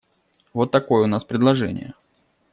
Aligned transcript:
Вот 0.53 0.71
такое 0.71 1.03
у 1.03 1.07
нас 1.07 1.23
предложение. 1.23 1.93